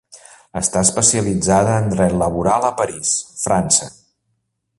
[0.61, 3.13] Està especialitzada en Dret Laboral a París,
[3.45, 3.93] França.